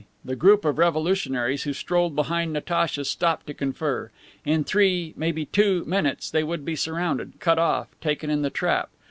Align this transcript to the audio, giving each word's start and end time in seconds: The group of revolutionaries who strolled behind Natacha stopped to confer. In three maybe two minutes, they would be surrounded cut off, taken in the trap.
The 0.25 0.35
group 0.35 0.65
of 0.65 0.79
revolutionaries 0.79 1.61
who 1.61 1.73
strolled 1.73 2.15
behind 2.15 2.53
Natacha 2.53 3.05
stopped 3.05 3.45
to 3.45 3.53
confer. 3.53 4.09
In 4.45 4.63
three 4.63 5.13
maybe 5.15 5.45
two 5.45 5.85
minutes, 5.85 6.31
they 6.31 6.43
would 6.43 6.65
be 6.65 6.75
surrounded 6.75 7.33
cut 7.39 7.59
off, 7.59 7.87
taken 8.01 8.31
in 8.31 8.41
the 8.41 8.49
trap. 8.49 8.89